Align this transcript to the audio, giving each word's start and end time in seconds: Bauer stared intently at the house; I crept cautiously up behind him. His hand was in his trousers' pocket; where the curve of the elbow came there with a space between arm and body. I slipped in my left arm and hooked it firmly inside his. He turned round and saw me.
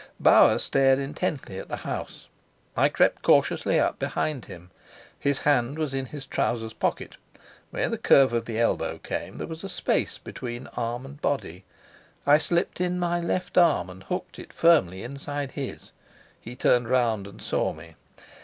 Bauer 0.19 0.57
stared 0.57 0.97
intently 0.97 1.59
at 1.59 1.69
the 1.69 1.75
house; 1.85 2.27
I 2.75 2.89
crept 2.89 3.21
cautiously 3.21 3.79
up 3.79 3.99
behind 3.99 4.45
him. 4.45 4.71
His 5.19 5.37
hand 5.41 5.77
was 5.77 5.93
in 5.93 6.07
his 6.07 6.25
trousers' 6.25 6.73
pocket; 6.73 7.17
where 7.69 7.87
the 7.87 7.99
curve 7.99 8.33
of 8.33 8.45
the 8.45 8.57
elbow 8.57 8.97
came 8.97 9.37
there 9.37 9.45
with 9.45 9.63
a 9.63 9.69
space 9.69 10.17
between 10.17 10.65
arm 10.75 11.05
and 11.05 11.21
body. 11.21 11.65
I 12.25 12.39
slipped 12.39 12.81
in 12.81 12.97
my 12.97 13.19
left 13.21 13.59
arm 13.59 13.91
and 13.91 14.01
hooked 14.01 14.39
it 14.39 14.51
firmly 14.51 15.03
inside 15.03 15.51
his. 15.51 15.91
He 16.39 16.55
turned 16.55 16.89
round 16.89 17.27
and 17.27 17.39
saw 17.39 17.71
me. 17.71 17.93